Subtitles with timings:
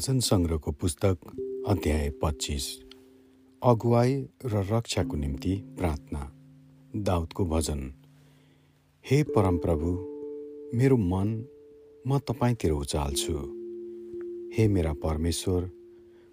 [0.00, 1.18] भजन सङ्ग्रहको पुस्तक
[1.68, 2.66] अध्याय पच्चिस।
[3.62, 6.20] अगुवाई र रक्षाको निम्ति प्रार्थना।
[6.96, 7.80] दाउदको भजन।
[9.10, 9.90] हे परमप्रभु
[10.76, 11.44] मेरो मन
[12.06, 13.32] म तपाईँतिर उचाल्छु।
[14.56, 15.70] हे मेरा परमेश्वर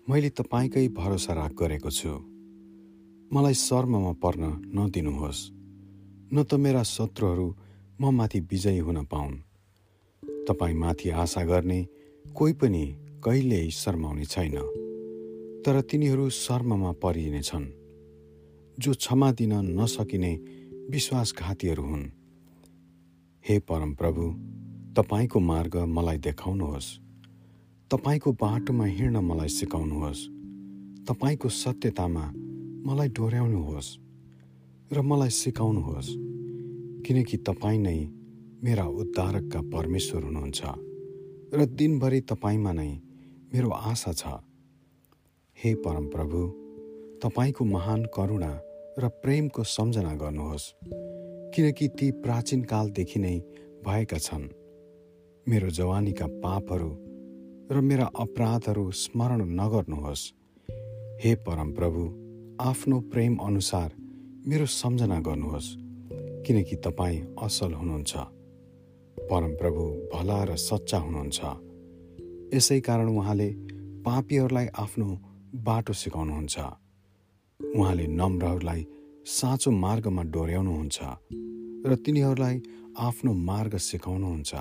[0.09, 2.13] मैले तपाईँकै भरोसा राख गरेको छु।
[3.33, 4.43] मलाई शर्ममा पर्न
[4.75, 5.51] नदिनुहोस्
[6.33, 7.55] न त मेरा शत्रुहरू
[8.01, 9.35] म माथि विजयी हुन पाउन्।
[10.47, 11.87] तपाईँमाथि आशा गर्ने
[12.35, 14.55] कोही पनि कहिल्यै शर्माउने छैन।
[15.65, 17.65] तर तिनीहरू शर्ममा परिनेछन्
[18.79, 20.33] जो क्षमा दिन नसकिने
[20.89, 22.03] विश्वासघातीहरू हुन्।
[23.49, 24.23] हे परमप्रभु
[24.93, 26.99] तपाईँको मार्ग मलाई देखाउनुहोस्।
[27.91, 30.27] तपाईँको बाटोमा हिँड्न मलाई सिकाउनुहोस्।
[31.05, 32.25] तपाईँको सत्यतामा
[32.85, 33.97] मलाई डोर्याउनुहोस्
[34.93, 36.09] र मलाई सिकाउनुहोस्
[37.07, 37.99] किनकि तपाईँ नै
[38.63, 40.61] मेरा उद्धारकका परमेश्वर हुनुहुन्छ
[41.53, 43.06] र दिनभरि तपाईँमा नै
[43.53, 44.27] मेरो आशा छ।
[45.57, 46.39] हे परमप्रभु
[47.23, 48.59] तपाईँको महान करुणा
[48.99, 50.73] र प्रेमको सम्झना गर्नुहोस्
[51.55, 53.39] किनकि ती प्राचीन कालदेखि नै
[53.85, 54.49] भएका छन्।
[55.47, 56.91] मेरो जवानीका पापहरू
[57.71, 60.33] र मेरा अपराधहरू स्मरण नगर्नुहोस्।
[61.23, 62.01] हे परमप्रभु
[62.61, 63.89] आफ्नो प्रेम अनुसार
[64.47, 65.75] मेरो सम्झना गर्नुहोस्
[66.47, 68.13] किनकि तपाईँ असल हुनुहुन्छ।
[69.31, 71.66] परमप्रभु भला र सच्चा हुनुहुन्छ।
[72.53, 73.49] यसै कारण उहाँले
[74.05, 75.07] पापीहरूलाई आफ्नो
[75.55, 76.57] बाटो सिकाउनुहुन्छ।
[77.59, 78.85] उहाँले नम्रहरूलाई
[79.25, 80.97] साँचो मार्गमा डोर्याउनुहुन्छ
[81.87, 82.61] र तिनीहरूलाई
[82.97, 84.53] आफ्नो मार्ग सिकाउनुहुन्छ।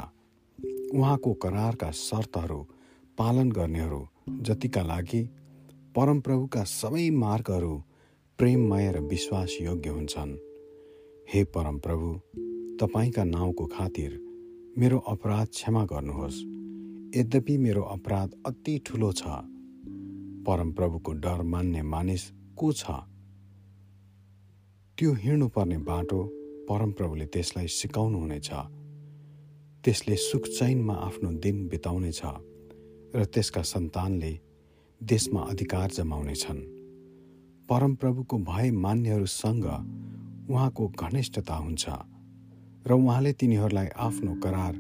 [0.95, 2.61] उहाँको करारका शर्तहरू
[3.19, 4.01] पालन गर्नेहरू
[4.43, 5.23] जतिका लागि
[5.97, 7.75] परमप्रभुका सबै मार्गहरू
[8.39, 10.39] प्रेममय र विश्वासयोग्य हुन्छन्।
[11.35, 12.09] हे परमप्रभु
[12.81, 14.11] तपाईँका नाउँको खातिर
[14.79, 16.56] मेरो अपराध क्षमा गर्नुहोस्।
[17.17, 19.23] यद्यपि मेरो अपराध अति ठुलो छ
[20.47, 22.23] परमप्रभुको डर मान्ने मानिस
[22.57, 22.85] को छ?
[24.99, 26.19] त्यो हिँड्नुपर्ने बाटो
[26.69, 28.51] परमप्रभुले त्यसलाई सिकाउनुहुनेछ।
[29.85, 32.21] त्यसले सुखचैनमा आफ्नो दिन बिताउनेछ
[33.17, 34.33] र त्यसका सन्तानले
[35.01, 36.61] देशमा अधिकार जमाउनेछन्।
[37.69, 39.67] परमप्रभुको भय मान्नेहरूसँग
[40.51, 41.85] उहाँको घनिष्ठता हुन्छ
[42.87, 44.75] र उहाँले तिनीहरूलाई आफ्नो करार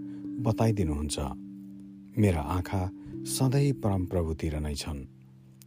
[0.47, 1.46] बताइदिनुहुन्छ।
[2.19, 2.91] मेरा आँखा
[3.25, 5.05] सधैँ परमप्रभुतिर नै छन्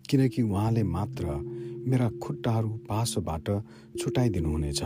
[0.10, 1.26] किनकि उहाँले मात्र
[1.88, 3.48] मेरा खुट्टाहरू पासोबाट
[4.00, 4.84] छुटाइदिनुहुनेछ।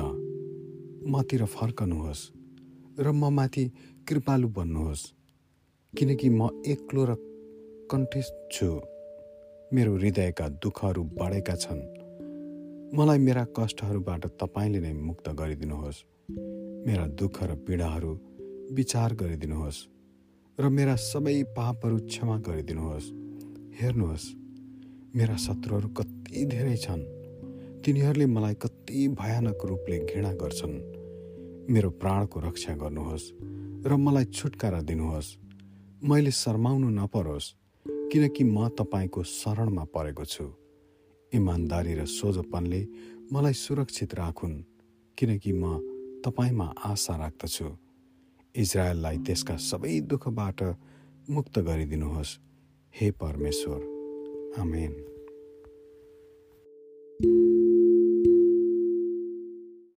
[1.07, 2.23] मतिर फर्कनुहोस्
[2.99, 3.71] र म माथि
[4.09, 5.05] कृपालु बन्नुहोस्
[5.97, 7.15] किनकि म एक्लो र
[7.91, 8.81] कण्ठित छु।
[9.73, 11.81] मेरो हृदयका दुःखहरू बढेका छन्।
[12.97, 16.03] मलाई मेरा कष्टहरूबाट तपाईँले नै मुक्त गरिदिनुहोस्।
[16.87, 18.19] मेरा दुःख र पीडाहरू
[18.71, 19.87] विचार गरिदिनुहोस्।
[20.59, 23.05] र मेरा सबै पापहरू क्षमा गरिदिनुहोस्।
[23.81, 24.25] हेर्नुहोस्
[25.15, 27.01] मेरा शत्रुहरू कति धेरै छन्।
[27.81, 30.75] तिनीहरूले मलाई कति भयानक रूपले घृणा गर्छन्।
[31.73, 33.31] मेरो प्राणको रक्षा गर्नुहोस्
[33.87, 35.37] र मलाई छुटकारा दिनुहोस्।
[36.03, 37.53] मैले शर्माउनु नपरोस्
[38.11, 40.45] किनकि म तपाईँको शरणमा परेको छु।
[41.33, 42.87] इमान्दारी र सोझोपनले
[43.31, 44.61] मलाई सुरक्षित राखुन्
[45.17, 45.63] किनकि म
[46.25, 47.65] तपाईँमा आशा राख्दछु।
[48.55, 50.63] इजरायललाई त्यसका सबै दुःखबाट
[51.29, 52.39] मुक्त गरिदिनुहोस्।
[52.95, 53.79] हे परमेश्वर।
[54.59, 55.12] आमेन।